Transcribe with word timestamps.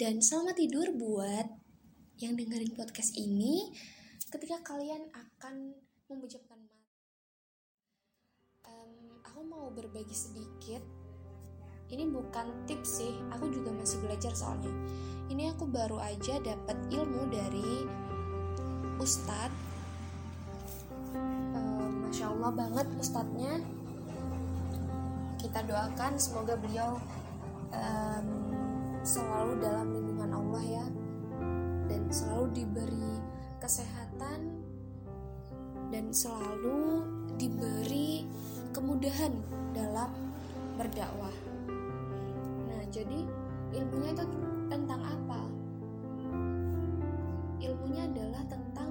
dan 0.00 0.24
selamat 0.24 0.56
tidur 0.56 0.88
buat 0.96 1.44
yang 2.24 2.32
dengerin 2.32 2.72
podcast 2.72 3.12
ini 3.20 3.68
ketika 4.32 4.56
kalian 4.64 5.12
akan 5.12 5.76
memejamkan 6.08 6.56
mata. 6.56 6.88
Um, 8.64 9.20
aku 9.20 9.44
mau 9.44 9.68
berbagi 9.68 10.16
sedikit. 10.16 10.80
Ini 11.92 12.08
bukan 12.08 12.64
tips 12.64 13.04
sih, 13.04 13.12
aku 13.28 13.52
juga 13.52 13.76
masih 13.76 14.00
belajar 14.00 14.32
soalnya. 14.32 14.72
Ini 15.28 15.52
aku 15.52 15.68
baru 15.68 16.00
aja 16.00 16.40
dapat 16.40 16.80
ilmu 16.88 17.28
dari 17.28 17.84
Ustadz. 18.96 19.60
Um, 21.12 22.08
Masya 22.08 22.24
Allah 22.24 22.50
banget 22.56 22.88
Ustadznya. 22.96 23.60
Kita 25.36 25.60
doakan 25.68 26.16
semoga 26.16 26.56
beliau 26.56 26.96
um, 27.76 28.59
selalu 29.00 29.64
dalam 29.64 29.96
lindungan 29.96 30.30
Allah 30.36 30.64
ya 30.64 30.86
dan 31.88 32.02
selalu 32.12 32.46
diberi 32.52 33.16
kesehatan 33.60 34.40
dan 35.90 36.04
selalu 36.14 37.02
diberi 37.40 38.28
kemudahan 38.70 39.34
dalam 39.74 40.12
berdakwah. 40.78 41.34
Nah, 42.70 42.82
jadi 42.92 43.26
ilmunya 43.74 44.10
itu 44.14 44.24
tentang 44.70 45.02
apa? 45.02 45.40
Ilmunya 47.60 48.06
adalah 48.06 48.42
tentang 48.46 48.90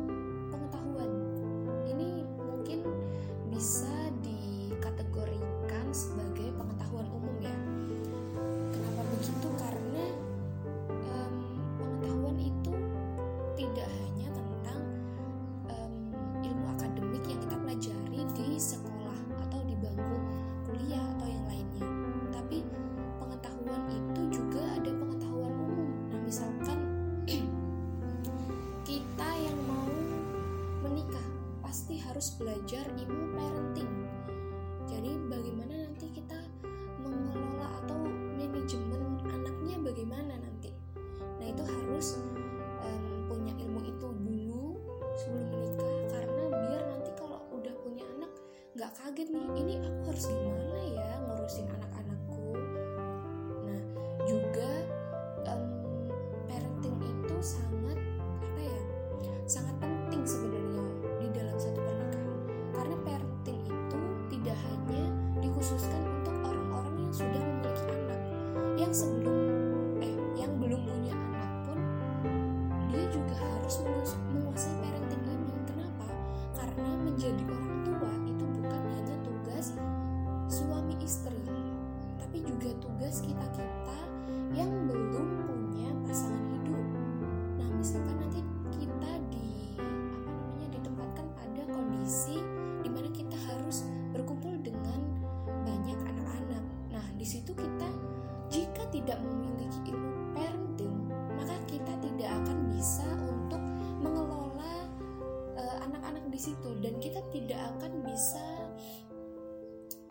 bisa 108.19 108.43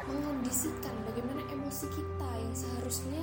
mengondisikan 0.01 0.97
bagaimana 1.05 1.45
emosi 1.53 1.93
kita 1.93 2.31
yang 2.41 2.55
seharusnya 2.57 3.21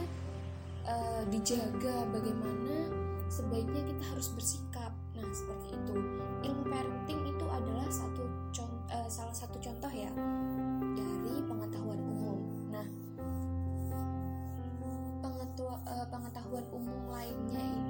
uh, 0.85 1.25
dijaga, 1.33 2.05
bagaimana 2.13 2.93
sebaiknya 3.25 3.81
kita 3.81 4.03
harus 4.13 4.29
bersikap. 4.37 4.93
Nah, 5.17 5.25
seperti 5.33 5.73
itu. 5.73 5.97
Ilmu 6.45 6.69
parenting 6.69 7.17
itu 7.25 7.45
adalah 7.49 7.89
satu 7.89 8.29
contoh, 8.53 8.85
uh, 8.93 9.09
salah 9.09 9.33
satu 9.33 9.57
contoh 9.57 9.89
ya 9.89 10.13
dari 10.93 11.33
pengetahuan 11.49 11.97
umum. 12.05 12.45
Nah, 12.69 12.85
pengetahuan 16.13 16.65
umum 16.69 17.09
lainnya 17.09 17.65
itu 17.73 17.84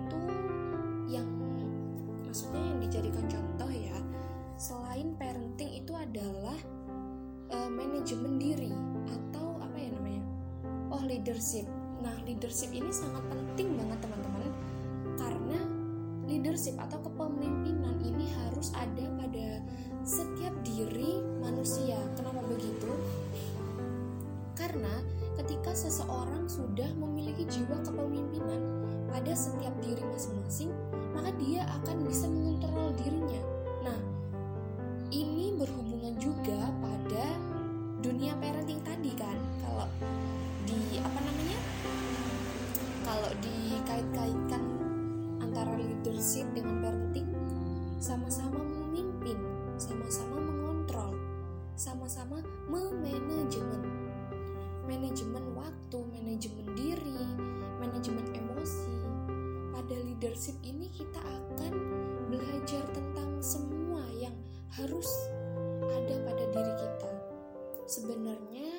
manajemen 8.05 8.37
diri 8.37 8.69
atau 9.09 9.57
apa 9.65 9.81
ya 9.81 9.89
namanya? 9.97 10.21
Oh 10.93 11.01
leadership. 11.01 11.65
Nah 12.05 12.13
leadership 12.21 12.69
ini 12.69 12.93
sangat 12.93 13.25
penting 13.33 13.73
banget 13.73 13.97
teman-teman 13.97 14.45
karena 15.17 15.57
leadership 16.29 16.77
atau 16.77 17.01
kepemimpinan 17.01 17.97
ini 18.05 18.29
harus 18.29 18.69
ada 18.77 19.09
pada 19.17 19.57
setiap 20.05 20.53
diri 20.61 21.17
manusia. 21.41 21.97
Kenapa 22.13 22.45
begitu? 22.45 22.93
Karena 24.53 25.01
ketika 25.41 25.73
seseorang 25.73 26.45
sudah 26.45 26.93
memiliki 27.01 27.49
jiwa 27.49 27.81
kepemimpinan 27.81 28.85
pada 29.09 29.33
setiap 29.33 29.73
diri 29.81 30.05
masing-masing, 30.13 30.69
maka 31.09 31.33
dia 31.41 31.65
akan 31.81 32.05
bisa 32.05 32.29
mengontrol 32.29 32.93
dirinya. 33.01 33.54
Sama-sama 51.75 52.39
memanajemen 52.71 54.05
manajemen 54.85 55.43
waktu, 55.57 55.97
manajemen 56.13 56.67
diri, 56.77 57.25
manajemen 57.81 58.25
emosi. 58.37 58.95
Pada 59.73 59.95
leadership 60.01 60.55
ini 60.61 60.89
kita 60.93 61.19
akan 61.19 61.73
belajar 62.31 62.85
tentang 62.93 63.37
semua 63.41 64.01
yang 64.13 64.33
harus 64.77 65.09
ada 65.89 66.15
pada 66.25 66.43
diri 66.53 66.73
kita. 66.79 67.11
Sebenarnya 67.85 68.71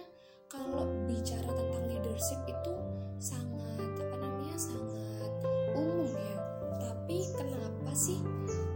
kalau 0.50 0.88
bicara 1.06 1.46
tentang 1.46 1.84
leadership 1.90 2.40
itu 2.46 2.74
sangat 3.18 3.92
apa 4.02 4.16
namanya 4.18 4.56
sangat 4.56 5.30
umum 5.74 6.10
ya. 6.10 6.36
Tapi 6.80 7.18
kenapa 7.34 7.92
sih 7.94 8.18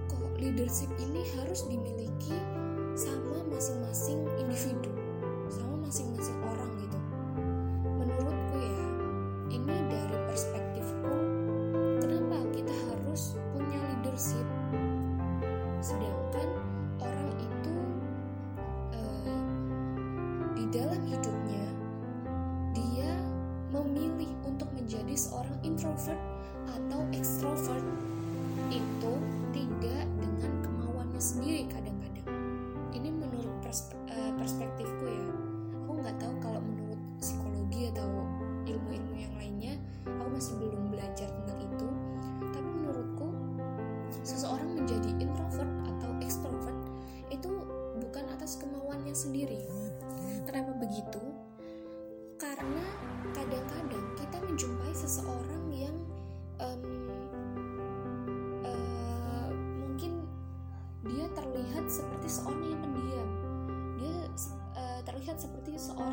kok 0.06 0.34
leadership 0.38 0.90
ini 0.98 1.26
harus 1.38 1.66
dimiliki 1.66 2.34
masing-masing 3.60 4.24
individu, 4.40 4.88
sama 5.52 5.84
masing-masing 5.84 6.32
orang 6.48 6.72
gitu? 6.80 6.96
menurutku 7.92 8.56
ya 8.56 8.72
ini 9.52 9.76
dari 9.84 10.16
perspektifku 10.32 11.12
kenapa 12.00 12.40
kita 12.56 12.72
harus 12.88 13.36
punya 13.52 13.76
leadership 13.84 14.48
sedangkan 15.84 16.48
orang 17.04 17.28
itu 17.36 17.76
eh, 18.96 19.44
di 20.56 20.64
dalam 20.72 21.04
hidupnya 21.04 21.39
sendiri. 49.20 49.60
Kenapa 50.48 50.72
begitu? 50.80 51.20
Karena 52.40 52.84
kadang-kadang 53.36 54.16
kita 54.16 54.40
menjumpai 54.40 54.92
seseorang 54.96 55.64
yang 55.68 55.96
um, 56.56 56.82
uh, 58.64 59.50
mungkin 59.52 60.24
dia 61.04 61.28
terlihat 61.36 61.84
seperti 61.92 62.28
seorang 62.32 62.64
yang 62.64 62.80
pendiam. 62.80 63.28
Dia 64.00 64.16
uh, 64.80 65.00
terlihat 65.04 65.36
seperti 65.36 65.76
seorang 65.76 66.09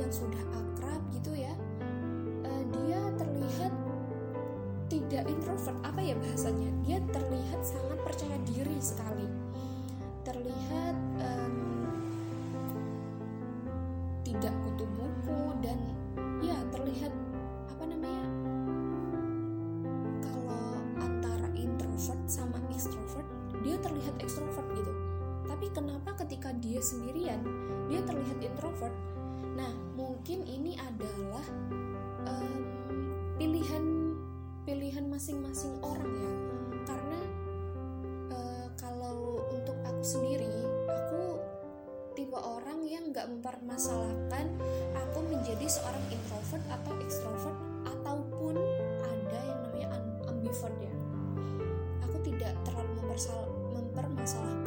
yang 0.00 0.12
sudah 0.12 0.42
akrab 0.56 1.02
gitu 1.12 1.32
ya 1.36 1.52
uh, 2.48 2.64
dia 2.80 3.00
terlihat 3.20 3.72
tidak 4.90 5.22
introvert. 5.30 5.78
Apa 5.86 6.00
ya 6.02 6.14
bahasanya? 6.18 6.70
Dia 6.82 6.98
terlihat 7.14 7.62
sangat 7.62 7.98
percaya 8.02 8.36
diri 8.42 8.74
sekali. 8.82 9.30
Terlihat 10.26 10.96
um, 11.22 11.39
tipe 42.30 42.46
orang 42.46 42.86
yang 42.86 43.10
nggak 43.10 43.26
mempermasalahkan 43.26 44.46
aku 44.94 45.18
menjadi 45.34 45.66
seorang 45.66 46.14
introvert 46.14 46.62
atau 46.70 46.94
extrovert 47.02 47.58
ataupun 47.82 48.54
ada 49.02 49.40
yang 49.50 49.58
namanya 49.66 49.98
ambivert 50.30 50.76
ya. 50.78 50.94
Aku 52.06 52.22
tidak 52.22 52.54
terlalu 52.62 53.18
mempermasalahkan 53.74 54.59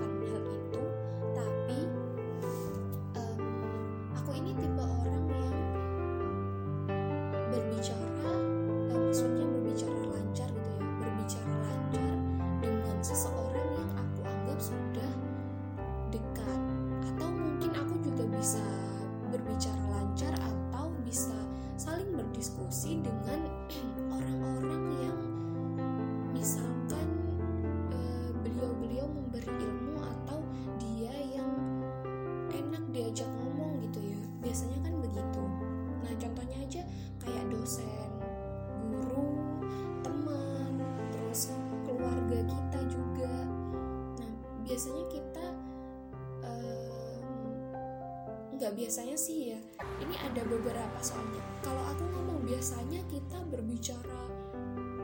biasanya 48.73 49.13
sih 49.13 49.53
ya 49.53 49.59
ini 50.01 50.15
ada 50.17 50.41
beberapa 50.49 50.99
soalnya. 50.99 51.41
Kalau 51.61 51.81
aku 51.93 52.03
ngomong 52.09 52.41
biasanya 52.43 52.99
kita 53.07 53.37
berbicara 53.53 54.21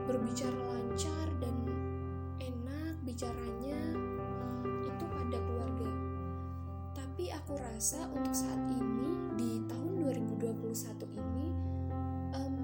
berbicara 0.10 0.58
lancar 0.58 1.28
dan 1.38 1.54
enak 2.42 2.98
bicaranya 3.06 3.78
itu 4.66 5.06
pada 5.06 5.38
keluarga. 5.38 5.90
Tapi 6.98 7.30
aku 7.30 7.54
rasa 7.62 8.10
untuk 8.10 8.34
saat 8.34 8.58
ini 8.74 9.10
di 9.38 9.62
tahun 9.70 10.02
2021 10.02 10.66
ini 11.14 11.48
um, 12.34 12.58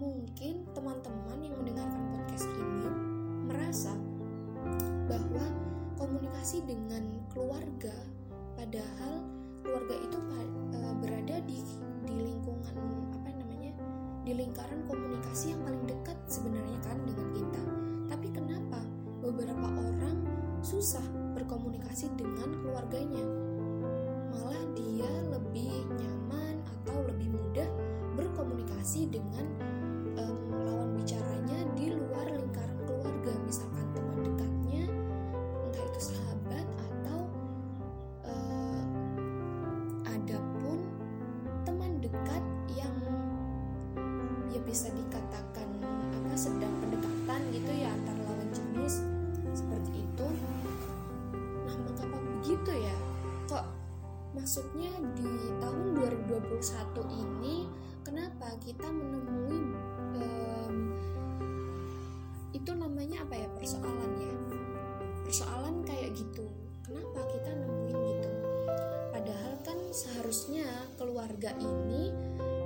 mungkin 0.00 0.64
teman-teman 0.72 1.38
yang 1.44 1.54
mendengarkan 1.60 2.02
podcast 2.16 2.48
ini 2.48 2.88
merasa 3.44 3.92
bahwa 5.04 5.44
komunikasi 6.00 6.64
dengan 6.64 7.04
keluarga 7.28 7.92
padahal 8.56 9.31
keluarga 9.62 9.94
itu 9.96 10.18
e, 10.74 10.78
berada 10.98 11.36
di 11.46 11.58
di 12.02 12.16
lingkungan 12.18 12.76
apa 13.14 13.30
namanya 13.30 13.72
di 14.26 14.32
lingkaran 14.34 14.82
komunikasi 14.90 15.54
yang 15.54 15.62
paling 15.62 15.84
dekat 15.86 16.18
sebenarnya 16.26 16.78
kan 16.82 16.98
dengan 17.06 17.28
kita. 17.34 17.62
Tapi 18.10 18.28
kenapa 18.34 18.80
beberapa 19.22 19.66
orang 19.70 20.18
susah 20.62 21.02
berkomunikasi 21.38 22.10
dengan 22.18 22.50
keluarganya? 22.62 23.24
Malah 24.34 24.62
dia 24.74 25.10
lebih 25.30 25.81
dekat 42.12 42.44
yang 42.76 42.94
ya 44.52 44.60
bisa 44.68 44.92
dikatakan 44.92 45.68
apa 46.12 46.34
sedang 46.36 46.72
pendekatan 46.84 47.40
gitu 47.56 47.72
ya 47.72 47.88
antar 47.88 48.16
lawan 48.28 48.48
jenis 48.52 49.00
seperti 49.56 50.04
itu. 50.04 50.26
Nah 51.64 51.76
mengapa 51.80 52.18
begitu 52.20 52.72
ya? 52.76 52.96
Kok 53.48 53.64
maksudnya 54.36 54.92
di 55.16 55.28
tahun 55.60 55.96
2021 56.28 56.60
ini 57.24 57.56
kenapa 58.04 58.52
kita 58.60 58.88
menemui 58.92 59.60
um, 60.20 60.76
itu 62.52 62.70
namanya 62.76 63.24
apa 63.24 63.34
ya 63.40 63.48
persoalan 63.56 64.12
ya 64.20 64.34
persoalan 65.24 65.80
kayak 65.88 66.12
gitu. 66.12 66.44
Kenapa 66.84 67.24
kita 67.32 67.50
nemuin 67.56 67.96
gitu? 68.04 68.30
Padahal 69.16 69.52
kan 69.64 69.78
seharusnya 69.96 70.68
keluarga 71.00 71.56
ini 71.56 71.81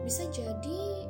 bisa 0.06 0.22
jadi 0.30 1.05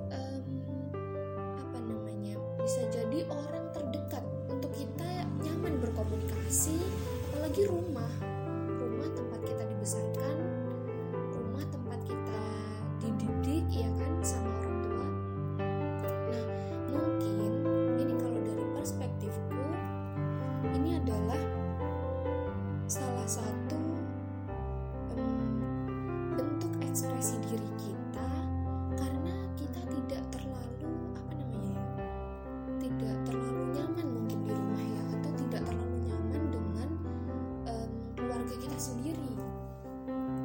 keluarga 38.47 38.63
kita 38.63 38.79
sendiri. 38.79 39.31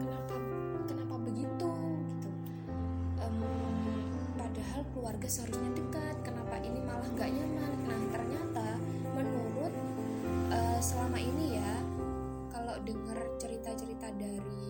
Kenapa 0.01 0.35
kenapa 0.89 1.15
begitu 1.21 1.69
gitu? 2.09 2.29
Um, 3.21 3.45
keluarga 4.97 5.27
seharusnya 5.29 5.69
dekat. 5.77 6.17
Kenapa 6.25 6.57
ini 6.65 6.81
malah 6.81 7.05
nggak 7.13 7.29
nyaman? 7.29 7.71
Nah 7.85 8.01
ternyata 8.09 8.67
menurut 9.13 9.73
uh, 10.49 10.81
selama 10.81 11.21
ini 11.21 11.61
ya 11.61 11.73
kalau 12.49 12.73
dengar 12.81 13.21
cerita-cerita 13.37 14.09
dari 14.17 14.65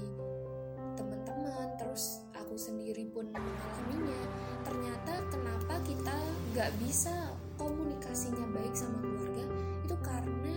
teman-teman 0.99 1.71
terus 1.79 2.19
aku 2.35 2.59
sendiri 2.59 3.07
pun 3.15 3.31
mengalaminya 3.31 4.21
ternyata 4.67 5.23
kenapa 5.31 5.79
kita 5.87 6.17
nggak 6.51 6.71
bisa 6.83 7.31
komunikasinya 7.55 8.43
baik 8.51 8.75
sama 8.75 8.99
keluarga? 8.99 9.47
Itu 9.87 9.95
karena 10.03 10.55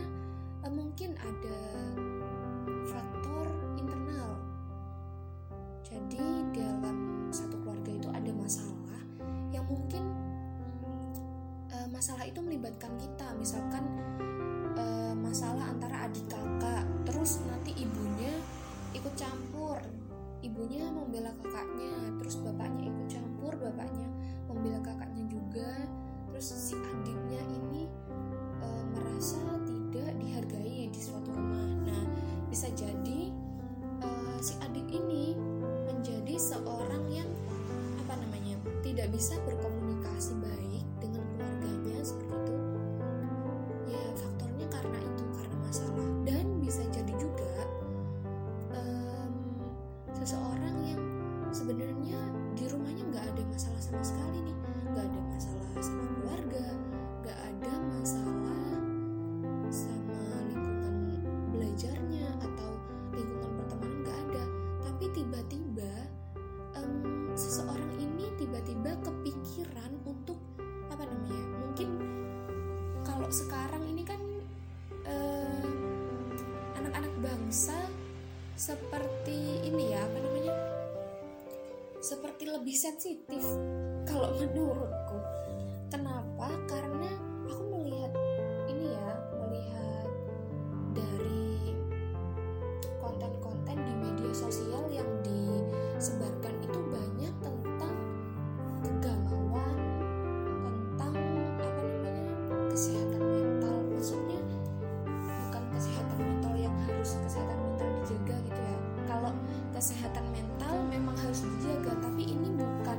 uh, 0.67 0.73
mungkin 0.75 1.15
ada 1.23 1.59
melibatkan 12.75 12.99
kita. 12.99 13.27
Misalkan 13.39 13.85
uh, 14.75 15.15
masalah 15.15 15.71
antara 15.71 16.11
adik 16.11 16.27
kakak 16.27 16.83
terus 17.07 17.39
nanti 17.47 17.71
ibunya 17.79 18.35
ikut 18.99 19.15
campur. 19.15 19.79
Ibunya 20.43 20.91
membela 20.91 21.31
kakaknya 21.39 22.19
terus 22.19 22.37
bapaknya 22.43 22.91
ikut 22.91 23.07
campur 23.07 23.55
bapaknya 23.63 24.11
membela 24.51 24.83
kakaknya 24.83 25.23
juga. 25.31 25.71
Terus 26.29 26.51
si 26.51 26.75
adiknya 26.75 27.41
ini 27.47 27.87
e, 28.59 28.69
merasa 28.91 29.39
tidak 29.65 30.19
dihargai 30.19 30.91
di 30.91 31.01
suatu 31.01 31.31
rumah. 31.31 31.71
Nah 31.87 32.03
bisa 32.51 32.69
jadi 32.75 33.33
e, 34.03 34.09
si 34.43 34.59
adik 34.61 34.85
ini 34.91 35.39
menjadi 35.87 36.37
seorang 36.37 37.07
yang 37.09 37.31
apa 38.05 38.19
namanya 38.21 38.59
tidak 38.85 39.09
bisa 39.15 39.39
berkomunikasi 39.49 39.54
seperti 78.65 79.61
ini 79.69 79.93
ya 79.93 80.01
apa 80.09 80.17
namanya? 80.25 80.57
Seperti 82.01 82.49
lebih 82.49 82.73
sensitif 82.73 83.45
kalau 84.09 84.33
menurutku 84.41 85.21
dijaga 111.75 112.07
tapi 112.07 112.23
ini 112.31 112.55
bukan 112.55 112.99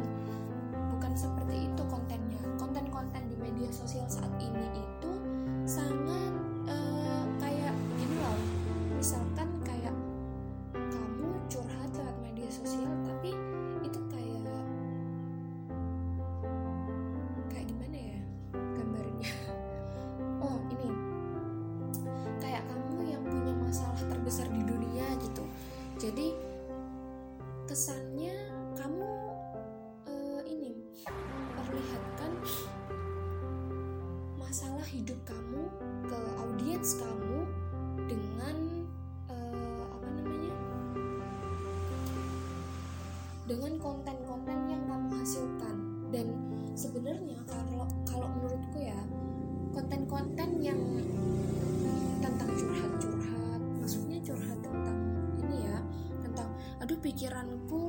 bukan 0.91 1.13
seperti 1.15 1.71
itu 1.71 1.81
kontennya. 1.87 2.43
Konten-konten 2.59 3.23
di 3.31 3.35
media 3.39 3.71
sosial 3.71 4.03
saat 4.11 4.27
ini 4.35 4.44
kamu 35.23 35.63
ke 36.09 36.19
audiens 36.41 36.99
kamu 36.99 37.39
dengan 38.09 38.55
uh, 39.31 39.79
apa 39.95 40.07
namanya? 40.19 40.53
Dengan 43.45 43.73
konten-konten 43.79 44.57
yang 44.67 44.83
kamu 44.89 45.07
hasilkan. 45.15 45.75
Dan 46.11 46.27
sebenarnya 46.75 47.39
kalau 47.47 47.87
kalau 48.03 48.27
menurutku 48.35 48.79
ya 48.83 48.99
konten-konten 49.75 50.49
yang 50.63 50.79
tentang 52.23 52.49
curhat-curhat 52.55 53.61
maksudnya 53.83 54.17
curhat 54.23 54.57
tentang 54.63 54.97
ini 55.43 55.67
ya 55.67 55.77
tentang 56.23 56.49
aduh 56.79 56.95
pikiranku 57.03 57.84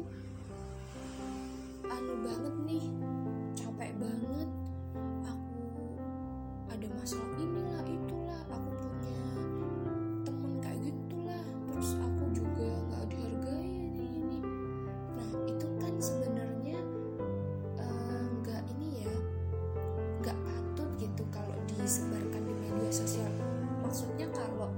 media 22.86 23.02
sosial 23.02 23.34
maksudnya 23.82 24.30
kalau 24.30 24.70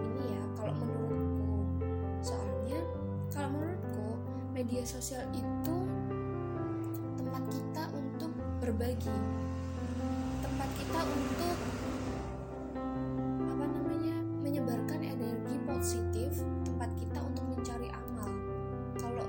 ini 0.00 0.32
ya 0.32 0.40
kalau 0.56 0.72
menurutku 0.80 1.60
soalnya 2.24 2.80
kalau 3.28 3.52
menurutku 3.52 4.16
media 4.56 4.80
sosial 4.88 5.20
itu 5.36 5.76
tempat 7.20 7.44
kita 7.52 7.84
untuk 7.92 8.32
berbagi. 8.64 9.12
Tempat 10.40 10.70
kita 10.80 11.00
untuk 11.04 11.56
apa 13.44 13.64
namanya 13.76 14.16
menyebarkan 14.40 15.04
energi 15.04 15.60
positif 15.68 16.40
tempat 16.64 16.88
kita 16.96 17.20
untuk 17.20 17.44
mencari 17.44 17.92
amal. 17.92 18.32
Kalau 18.96 19.28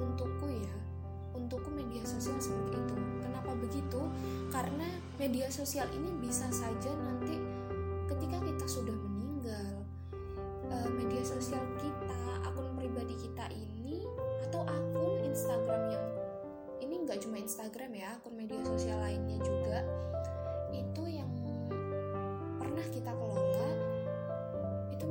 untukku 0.00 0.48
ya 0.48 0.72
untukku 1.36 1.68
media 1.68 2.00
sosial 2.08 2.40
seperti 2.40 2.80
itu. 2.80 2.96
Kenapa 3.20 3.52
begitu? 3.60 4.00
Karena 4.48 4.88
media 5.18 5.50
sosial 5.50 5.90
ini 5.90 6.14
bisa 6.22 6.46
saja 6.54 6.94
nanti 6.94 7.17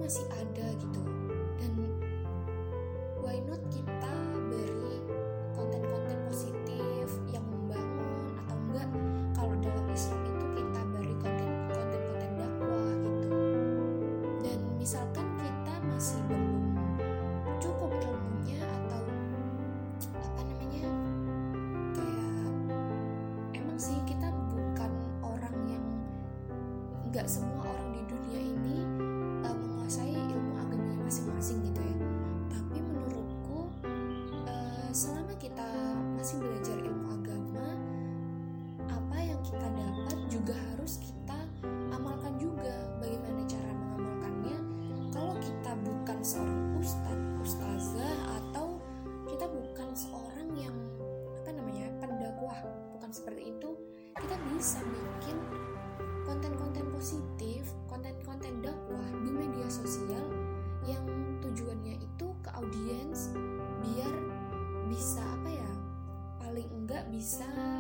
itu 0.07 0.37
avisar. 67.17 67.76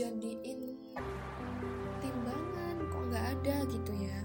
dijadiin 0.00 0.80
timbangan 2.00 2.76
kok 2.88 3.02
nggak 3.12 3.26
ada 3.36 3.56
gitu 3.68 3.92
ya. 4.00 4.16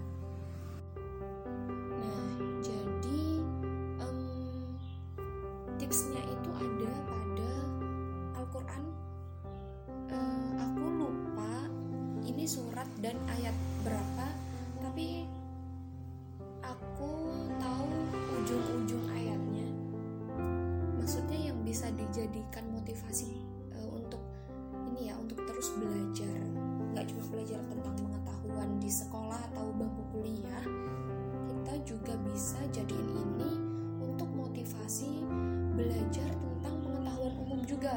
Nah 1.99 2.31
jadi 2.63 3.43
um, 3.99 4.71
tipsnya 5.75 6.23
itu 6.31 6.49
ada 6.55 6.93
pada 7.11 7.53
Al-Quran. 8.39 8.83
Uh, 10.15 10.63
aku 10.63 10.85
lupa 10.95 11.67
ini 12.23 12.47
surat 12.47 12.88
dan 13.03 13.19
ayat 13.35 13.55
berapa 13.83 14.31
tapi 14.79 15.27
aku 16.63 17.11
tahu 17.59 17.91
ujung-ujung 18.39 19.11
ayatnya. 19.11 19.67
Maksudnya 21.03 21.51
yang 21.51 21.59
bisa 21.67 21.91
dijadikan 21.91 22.63
motivasi. 22.71 23.54
belajar 35.75 36.29
tentang 36.31 36.75
pengetahuan 36.81 37.33
umum 37.35 37.59
juga. 37.67 37.93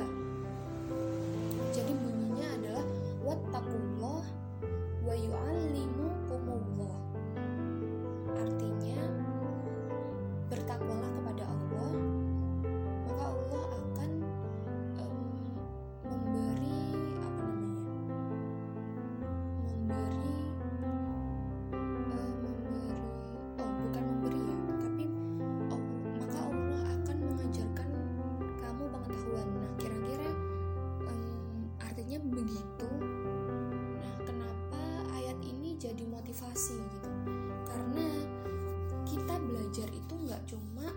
belajar 39.68 39.92
itu 39.92 40.14
nggak 40.24 40.42
cuma 40.48 40.88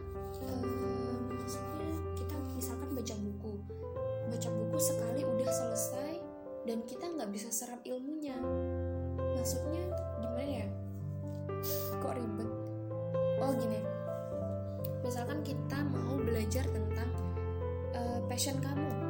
uh, 0.47 1.27
maksudnya 1.27 1.91
kita 2.15 2.35
misalkan 2.55 2.95
baca 2.95 3.15
buku. 3.19 3.53
Baca 4.31 4.47
buku 4.47 4.77
sekali 4.79 5.27
udah 5.27 5.49
selesai 5.51 6.13
dan 6.63 6.79
kita 6.87 7.03
nggak 7.03 7.35
bisa 7.35 7.51
serap 7.51 7.83
ilmunya. 7.83 8.39
Maksudnya 9.35 9.91
gimana 10.23 10.63
ya? 10.63 10.67
Kok 11.99 12.15
ribet? 12.15 12.47
Oh 13.43 13.51
gini. 13.59 13.83
Misalkan 15.03 15.43
kita 15.43 15.83
mau 15.91 16.15
belajar 16.23 16.63
tentang 16.71 17.11
uh, 17.91 18.23
passion 18.31 18.55
kamu. 18.63 19.00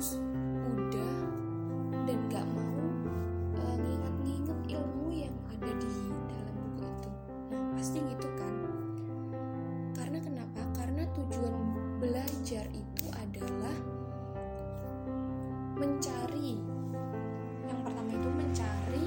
harus 0.00 0.16
udah 0.80 1.16
dan 2.08 2.16
gak 2.32 2.48
mau 2.56 2.80
uh, 3.52 3.76
nginget-nginget 3.76 4.60
ilmu 4.72 5.12
yang 5.12 5.36
ada 5.52 5.68
di 5.76 5.92
dalam 6.24 6.56
buku 6.56 6.88
itu. 6.88 7.10
Pasti 7.76 7.98
gitu 8.08 8.28
kan? 8.40 8.54
Karena 9.92 10.24
kenapa? 10.24 10.64
Karena 10.72 11.04
tujuan 11.12 11.52
belajar 12.00 12.64
itu 12.72 13.06
adalah 13.12 13.76
mencari. 15.76 16.56
Yang 17.68 17.80
pertama 17.84 18.10
itu 18.16 18.28
mencari 18.32 19.06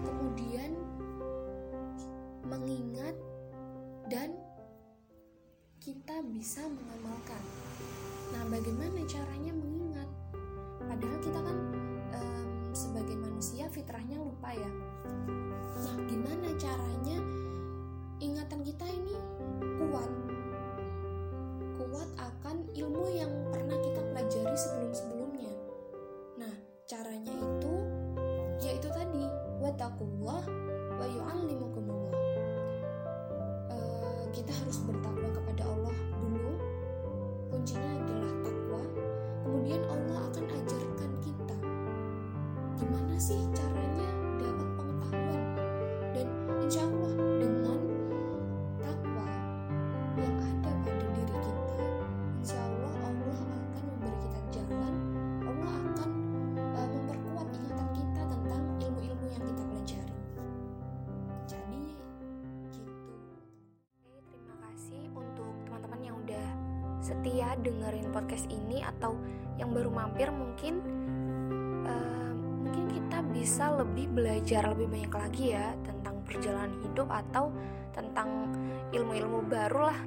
kemudian 0.00 0.70
mengingat 2.48 3.16
dan 4.08 4.32
kita 5.76 6.24
bisa 6.24 6.64
mengamalkan. 6.64 7.44
Nah 8.32 8.42
bagaimana 8.50 9.00
caranya 9.06 9.55
ya. 14.56 14.70
Nah, 15.84 15.96
gimana 16.08 16.48
caranya 16.56 17.18
ingatan 18.18 18.60
kita 18.64 18.86
ini 18.88 19.14
kuat? 19.76 20.10
Kuat 21.76 22.08
akan 22.16 22.64
ilmu 22.72 23.04
yang 23.12 23.32
pernah 23.52 23.76
kita 23.80 24.00
pelajari 24.12 24.56
sebelum-sebelumnya. 24.56 25.52
Nah, 26.40 26.54
caranya 26.88 27.32
itu 27.32 27.74
yaitu 28.64 28.88
tadi 28.88 29.28
wattaqullah 29.60 30.42
wa 30.96 31.06
yu'allimukumullah. 31.06 32.16
Uh, 33.68 34.24
kita 34.32 34.50
harus 34.64 34.80
bertakwa 34.88 35.28
kepada 35.36 35.62
Allah 35.68 35.96
dulu. 36.24 36.56
Kuncinya 37.52 37.90
adalah 38.00 38.32
takwa. 38.40 38.82
Kemudian 39.44 39.82
Allah 39.86 40.18
akan 40.32 40.44
ajarkan 40.48 41.12
kita 41.20 41.56
gimana 42.76 43.16
sih 43.16 43.40
caranya 43.56 43.75
setia 67.06 67.54
dengerin 67.62 68.10
podcast 68.10 68.50
ini 68.50 68.82
atau 68.82 69.14
yang 69.62 69.70
baru 69.70 69.94
mampir 69.94 70.26
mungkin 70.34 70.82
eh, 71.86 72.30
mungkin 72.34 72.90
kita 72.90 73.22
bisa 73.30 73.70
lebih 73.78 74.10
belajar 74.10 74.66
lebih 74.74 74.90
banyak 74.90 75.12
lagi 75.14 75.44
ya 75.54 75.70
tentang 75.86 76.18
perjalanan 76.26 76.74
hidup 76.82 77.06
atau 77.06 77.54
tentang 77.94 78.50
ilmu-ilmu 78.90 79.46
baru 79.46 79.94
lah. 79.94 80.00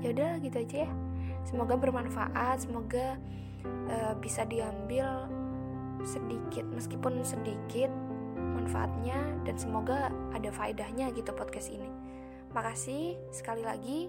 Ya 0.00 0.16
udah 0.16 0.32
gitu 0.40 0.56
aja 0.56 0.76
ya. 0.88 0.90
Semoga 1.44 1.76
bermanfaat 1.76 2.64
semoga 2.64 3.20
eh, 3.92 4.14
bisa 4.16 4.48
diambil 4.48 5.28
sedikit 6.08 6.64
meskipun 6.72 7.20
sedikit 7.20 7.92
manfaatnya 8.36 9.20
dan 9.44 9.56
semoga 9.60 10.08
ada 10.32 10.48
faedahnya 10.48 11.12
gitu 11.12 11.36
podcast 11.36 11.68
ini. 11.68 11.92
Makasih 12.56 13.20
sekali 13.28 13.60
lagi 13.60 14.08